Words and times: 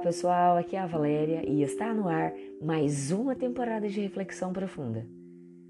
pessoal, 0.00 0.56
aqui 0.56 0.76
é 0.76 0.78
a 0.78 0.86
Valéria 0.86 1.44
e 1.46 1.62
está 1.62 1.92
no 1.92 2.08
ar 2.08 2.32
mais 2.60 3.10
uma 3.10 3.34
temporada 3.34 3.86
de 3.86 4.00
Reflexão 4.00 4.50
Profunda, 4.50 5.06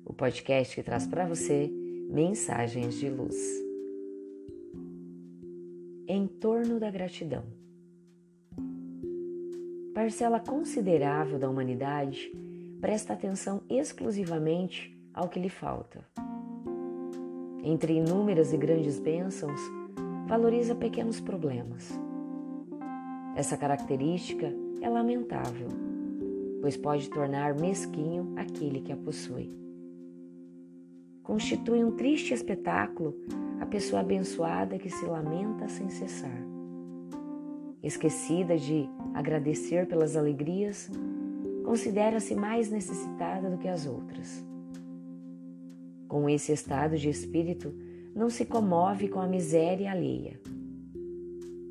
o 0.04 0.12
podcast 0.12 0.74
que 0.74 0.82
traz 0.84 1.04
para 1.04 1.26
você 1.26 1.68
mensagens 2.08 2.94
de 2.94 3.10
luz. 3.10 3.36
Em 6.06 6.28
torno 6.28 6.78
da 6.78 6.90
gratidão. 6.90 7.42
Parcela 9.92 10.38
considerável 10.38 11.38
da 11.38 11.50
humanidade 11.50 12.30
presta 12.80 13.12
atenção 13.12 13.60
exclusivamente 13.68 14.96
ao 15.12 15.28
que 15.28 15.40
lhe 15.40 15.50
falta. 15.50 16.06
Entre 17.64 17.94
inúmeras 17.94 18.52
e 18.52 18.56
grandes 18.56 19.00
bênçãos, 19.00 19.60
valoriza 20.28 20.74
pequenos 20.74 21.20
problemas 21.20 21.98
essa 23.36 23.56
característica 23.56 24.52
é 24.80 24.88
lamentável, 24.88 25.68
pois 26.60 26.76
pode 26.76 27.08
tornar 27.08 27.54
mesquinho 27.54 28.32
aquele 28.36 28.80
que 28.80 28.92
a 28.92 28.96
possui. 28.96 29.50
Constitui 31.22 31.84
um 31.84 31.92
triste 31.92 32.34
espetáculo 32.34 33.14
a 33.60 33.66
pessoa 33.66 34.00
abençoada 34.00 34.78
que 34.78 34.90
se 34.90 35.06
lamenta 35.06 35.68
sem 35.68 35.88
cessar. 35.88 36.42
Esquecida 37.82 38.58
de 38.58 38.88
agradecer 39.14 39.86
pelas 39.86 40.16
alegrias, 40.16 40.90
considera-se 41.64 42.34
mais 42.34 42.68
necessitada 42.68 43.48
do 43.48 43.58
que 43.58 43.68
as 43.68 43.86
outras. 43.86 44.44
Com 46.08 46.28
esse 46.28 46.52
estado 46.52 46.96
de 46.96 47.08
espírito, 47.08 47.72
não 48.14 48.28
se 48.28 48.44
comove 48.44 49.08
com 49.08 49.20
a 49.20 49.26
miséria 49.26 49.92
alheia 49.92 50.40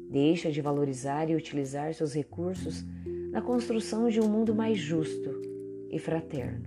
Deixa 0.10 0.52
de 0.52 0.60
valorizar 0.60 1.30
e 1.30 1.36
utilizar 1.36 1.94
seus 1.94 2.14
recursos 2.14 2.84
na 3.32 3.42
construção 3.42 4.10
de 4.10 4.20
um 4.20 4.28
mundo 4.28 4.56
mais 4.56 4.80
justo 4.80 5.30
e 5.92 6.00
fraterno. 6.00 6.64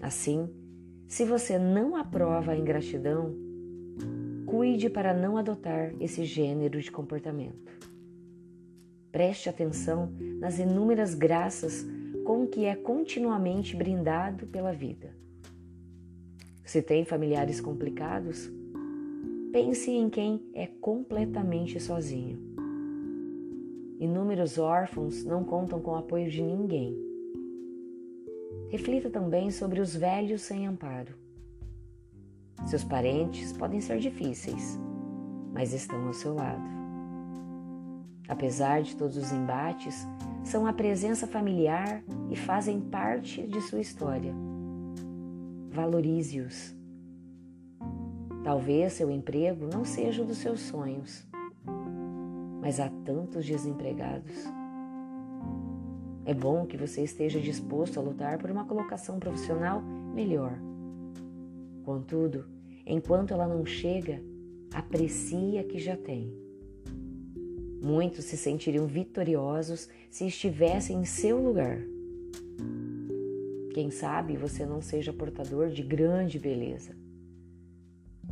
Assim, 0.00 0.50
se 1.06 1.24
você 1.24 1.60
não 1.60 1.94
aprova 1.94 2.52
a 2.52 2.56
ingratidão, 2.56 3.32
cuide 4.46 4.90
para 4.90 5.14
não 5.14 5.36
adotar 5.36 5.94
esse 6.00 6.24
gênero 6.24 6.80
de 6.80 6.90
comportamento. 6.90 7.70
Preste 9.12 9.48
atenção 9.48 10.12
nas 10.40 10.58
inúmeras 10.58 11.14
graças 11.14 11.86
com 12.24 12.46
que 12.46 12.64
é 12.64 12.74
continuamente 12.74 13.76
brindado 13.76 14.46
pela 14.48 14.72
vida. 14.72 15.14
Se 16.64 16.82
tem 16.82 17.04
familiares 17.04 17.60
complicados, 17.60 18.50
Pense 19.52 19.90
em 19.90 20.08
quem 20.08 20.42
é 20.54 20.66
completamente 20.66 21.78
sozinho. 21.78 22.38
Inúmeros 24.00 24.56
órfãos 24.56 25.24
não 25.24 25.44
contam 25.44 25.78
com 25.78 25.90
o 25.90 25.96
apoio 25.96 26.30
de 26.30 26.42
ninguém. 26.42 26.96
Reflita 28.70 29.10
também 29.10 29.50
sobre 29.50 29.78
os 29.78 29.94
velhos 29.94 30.40
sem 30.40 30.66
amparo. 30.66 31.12
Seus 32.64 32.82
parentes 32.82 33.52
podem 33.52 33.78
ser 33.82 33.98
difíceis, 33.98 34.80
mas 35.52 35.74
estão 35.74 36.06
ao 36.06 36.14
seu 36.14 36.32
lado. 36.32 36.64
Apesar 38.26 38.80
de 38.80 38.96
todos 38.96 39.18
os 39.18 39.32
embates, 39.32 40.06
são 40.42 40.66
a 40.66 40.72
presença 40.72 41.26
familiar 41.26 42.02
e 42.30 42.36
fazem 42.36 42.80
parte 42.80 43.46
de 43.46 43.60
sua 43.60 43.80
história. 43.80 44.34
Valorize-os 45.68 46.74
Talvez 48.44 48.94
seu 48.94 49.08
emprego 49.08 49.68
não 49.72 49.84
seja 49.84 50.22
o 50.22 50.26
dos 50.26 50.38
seus 50.38 50.60
sonhos, 50.62 51.24
mas 52.60 52.80
há 52.80 52.90
tantos 53.04 53.46
desempregados. 53.46 54.34
É 56.24 56.34
bom 56.34 56.66
que 56.66 56.76
você 56.76 57.02
esteja 57.02 57.40
disposto 57.40 58.00
a 58.00 58.02
lutar 58.02 58.38
por 58.38 58.50
uma 58.50 58.64
colocação 58.64 59.20
profissional 59.20 59.80
melhor. 59.80 60.58
Contudo, 61.84 62.44
enquanto 62.84 63.32
ela 63.32 63.46
não 63.46 63.64
chega, 63.64 64.20
aprecie 64.74 65.58
a 65.58 65.64
que 65.64 65.78
já 65.78 65.96
tem. 65.96 66.36
Muitos 67.80 68.24
se 68.24 68.36
sentiriam 68.36 68.86
vitoriosos 68.86 69.88
se 70.10 70.26
estivessem 70.26 70.98
em 70.98 71.04
seu 71.04 71.40
lugar. 71.40 71.78
Quem 73.72 73.90
sabe 73.92 74.36
você 74.36 74.66
não 74.66 74.82
seja 74.82 75.12
portador 75.12 75.68
de 75.68 75.82
grande 75.82 76.40
beleza 76.40 77.01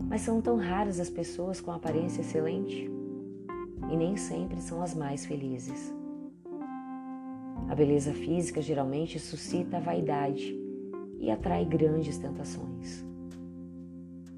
mas 0.09 0.23
são 0.23 0.41
tão 0.41 0.57
raras 0.57 0.99
as 0.99 1.11
pessoas 1.11 1.61
com 1.61 1.71
aparência 1.73 2.21
excelente 2.21 2.91
e 3.91 3.97
nem 3.97 4.17
sempre 4.17 4.61
são 4.61 4.83
as 4.83 4.95
mais 4.95 5.27
felizes. 5.27 5.95
A 7.69 7.75
beleza 7.75 8.13
física 8.13 8.61
geralmente 8.61 9.19
suscita 9.19 9.77
a 9.77 9.81
vaidade 9.81 10.59
e 11.19 11.31
atrai 11.31 11.65
grandes 11.65 12.19
tentações. 12.19 13.05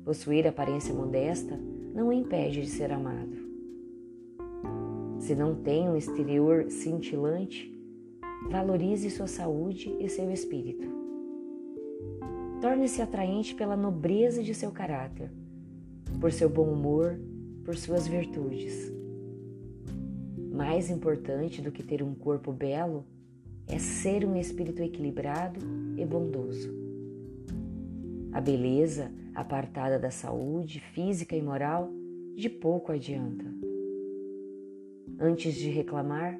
Possuir 0.04 0.46
aparência 0.46 0.94
modesta 0.94 1.58
não 1.94 2.12
impede 2.12 2.62
de 2.62 2.68
ser 2.68 2.92
amado. 2.92 3.36
Se 5.18 5.34
não 5.34 5.54
tem 5.54 5.88
um 5.88 5.96
exterior 5.96 6.68
cintilante, 6.70 7.72
valorize 8.50 9.08
sua 9.10 9.28
saúde 9.28 9.96
e 10.00 10.08
seu 10.08 10.30
espírito. 10.30 10.88
Torne-se 12.60 13.00
atraente 13.00 13.54
pela 13.54 13.76
nobreza 13.76 14.42
de 14.42 14.54
seu 14.54 14.70
caráter 14.70 15.30
por 16.20 16.32
seu 16.32 16.48
bom 16.48 16.72
humor, 16.72 17.18
por 17.64 17.76
suas 17.76 18.06
virtudes. 18.06 18.92
Mais 20.52 20.90
importante 20.90 21.62
do 21.62 21.72
que 21.72 21.82
ter 21.82 22.02
um 22.02 22.14
corpo 22.14 22.52
belo 22.52 23.04
é 23.66 23.78
ser 23.78 24.24
um 24.24 24.36
espírito 24.36 24.82
equilibrado 24.82 25.60
e 25.96 26.04
bondoso. 26.04 26.70
A 28.32 28.40
beleza, 28.40 29.10
apartada 29.34 29.98
da 29.98 30.10
saúde 30.10 30.80
física 30.80 31.36
e 31.36 31.42
moral, 31.42 31.90
de 32.36 32.48
pouco 32.48 32.92
adianta. 32.92 33.44
Antes 35.18 35.54
de 35.54 35.70
reclamar, 35.70 36.38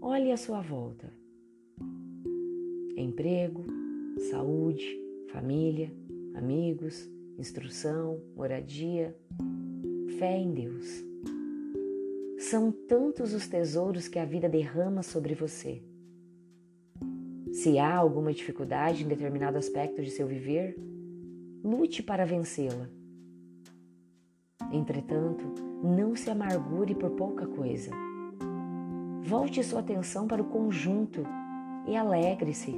olhe 0.00 0.30
à 0.30 0.36
sua 0.36 0.60
volta. 0.60 1.12
Emprego, 2.96 3.64
saúde, 4.30 4.84
família, 5.32 5.90
amigos, 6.34 7.08
instrução, 7.38 8.20
moradia, 8.36 9.16
fé 10.18 10.38
em 10.38 10.52
Deus. 10.52 11.04
São 12.38 12.70
tantos 12.70 13.32
os 13.32 13.46
tesouros 13.46 14.08
que 14.08 14.18
a 14.18 14.24
vida 14.24 14.48
derrama 14.48 15.02
sobre 15.02 15.34
você. 15.34 15.82
Se 17.52 17.78
há 17.78 17.96
alguma 17.96 18.32
dificuldade 18.32 19.04
em 19.04 19.08
determinado 19.08 19.56
aspecto 19.56 20.02
de 20.02 20.10
seu 20.10 20.26
viver, 20.26 20.76
lute 21.62 22.02
para 22.02 22.26
vencê-la. 22.26 22.88
Entretanto, 24.72 25.44
não 25.82 26.16
se 26.16 26.30
amargure 26.30 26.94
por 26.94 27.10
pouca 27.10 27.46
coisa. 27.46 27.90
Volte 29.22 29.62
sua 29.62 29.80
atenção 29.80 30.26
para 30.26 30.42
o 30.42 30.46
conjunto 30.46 31.24
e 31.86 31.96
alegre-se. 31.96 32.74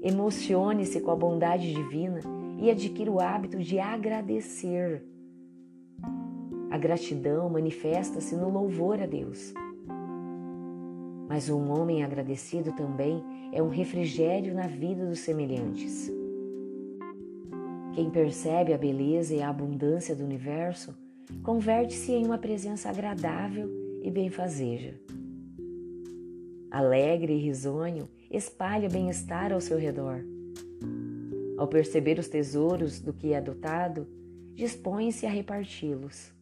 Emocione-se 0.00 1.00
com 1.00 1.10
a 1.10 1.16
bondade 1.16 1.72
divina 1.72 2.20
e 2.64 2.70
adquira 2.70 3.10
o 3.10 3.20
hábito 3.20 3.58
de 3.58 3.78
agradecer. 3.78 5.04
A 6.70 6.78
gratidão 6.78 7.50
manifesta-se 7.50 8.34
no 8.34 8.48
louvor 8.48 9.02
a 9.02 9.06
Deus. 9.06 9.52
Mas 11.28 11.50
um 11.50 11.70
homem 11.70 12.02
agradecido 12.02 12.72
também 12.72 13.22
é 13.52 13.62
um 13.62 13.68
refrigério 13.68 14.54
na 14.54 14.66
vida 14.66 15.04
dos 15.04 15.18
semelhantes. 15.18 16.10
Quem 17.92 18.10
percebe 18.10 18.72
a 18.72 18.78
beleza 18.78 19.34
e 19.34 19.42
a 19.42 19.50
abundância 19.50 20.16
do 20.16 20.24
universo 20.24 20.96
converte-se 21.42 22.12
em 22.12 22.24
uma 22.24 22.38
presença 22.38 22.88
agradável 22.88 23.68
e 24.02 24.10
benfazeja. 24.10 24.98
Alegre 26.70 27.34
e 27.34 27.40
risonho, 27.40 28.08
espalha 28.30 28.88
bem-estar 28.88 29.52
ao 29.52 29.60
seu 29.60 29.76
redor 29.76 30.24
ao 31.56 31.68
perceber 31.68 32.18
os 32.18 32.28
tesouros 32.28 33.00
do 33.00 33.12
que 33.12 33.32
é 33.32 33.40
dotado, 33.40 34.06
dispõe-se 34.54 35.26
a 35.26 35.30
reparti-los. 35.30 36.32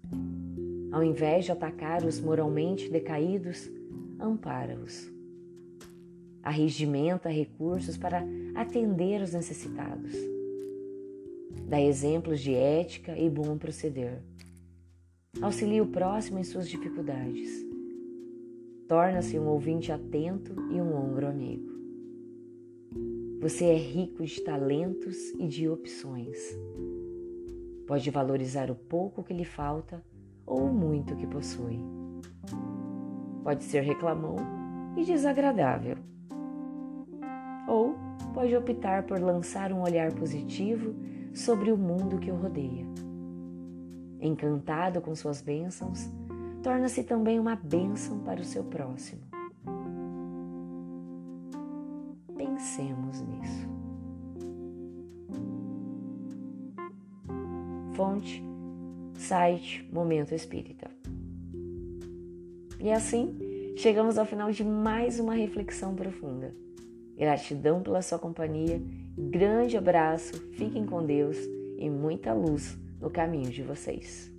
Ao 0.91 1.03
invés 1.03 1.45
de 1.45 1.53
atacar 1.53 2.05
os 2.05 2.21
moralmente 2.21 2.91
decaídos, 2.91 3.71
ampara-os. 4.21 5.11
Arregimenta 6.43 7.29
recursos 7.29 7.97
para 7.97 8.25
atender 8.55 9.23
os 9.23 9.33
necessitados. 9.33 10.13
Dá 11.67 11.81
exemplos 11.81 12.41
de 12.41 12.55
ética 12.55 13.17
e 13.17 13.31
bom 13.31 13.57
proceder. 13.57 14.23
Auxilia 15.41 15.83
o 15.83 15.87
próximo 15.87 16.39
em 16.39 16.45
suas 16.45 16.69
dificuldades. 16.69 17.49
Torna-se 18.87 19.39
um 19.39 19.49
ouvinte 19.49 19.91
atento 19.91 20.55
e 20.71 20.75
um 20.75 20.95
ombro 20.95 21.27
amigo. 21.27 21.72
Você 23.43 23.65
é 23.65 23.77
rico 23.77 24.25
de 24.25 24.41
talentos 24.41 25.31
e 25.31 25.49
de 25.49 25.69
opções. 25.69 26.39
Pode 27.89 28.09
valorizar 28.09 28.71
o 28.71 28.77
pouco 28.77 29.25
que 29.25 29.35
lhe 29.35 29.45
falta 29.45 30.01
ou 30.47 30.67
o 30.67 30.73
muito 30.73 31.17
que 31.17 31.27
possui. 31.27 31.81
Pode 33.43 33.65
ser 33.65 33.81
reclamão 33.81 34.37
e 34.97 35.05
desagradável. 35.05 35.97
Ou 37.67 37.97
pode 38.33 38.55
optar 38.55 39.03
por 39.03 39.21
lançar 39.21 39.73
um 39.73 39.83
olhar 39.83 40.13
positivo 40.13 40.95
sobre 41.35 41.73
o 41.73 41.77
mundo 41.77 42.21
que 42.21 42.31
o 42.31 42.37
rodeia. 42.37 42.87
Encantado 44.21 45.01
com 45.01 45.17
suas 45.17 45.43
bênçãos, 45.43 46.09
torna-se 46.63 47.03
também 47.03 47.41
uma 47.41 47.57
bênção 47.57 48.21
para 48.21 48.41
o 48.41 48.45
seu 48.45 48.63
próximo. 48.63 49.32
Pensemos 52.63 53.21
nisso. 53.23 53.69
Fonte, 57.97 58.41
site 59.19 59.85
Momento 59.93 60.33
Espírita. 60.33 60.89
E 62.79 62.93
assim, 62.93 63.37
chegamos 63.77 64.17
ao 64.17 64.25
final 64.25 64.53
de 64.53 64.63
mais 64.63 65.19
uma 65.19 65.35
reflexão 65.35 65.97
profunda. 65.97 66.55
Gratidão 67.19 67.83
pela 67.83 68.01
sua 68.01 68.21
companhia, 68.21 68.81
grande 69.19 69.77
abraço, 69.77 70.35
fiquem 70.53 70.87
com 70.87 71.05
Deus 71.05 71.37
e 71.77 71.91
muita 71.91 72.33
luz 72.33 72.79
no 73.01 73.11
caminho 73.11 73.51
de 73.51 73.65
vocês. 73.65 74.32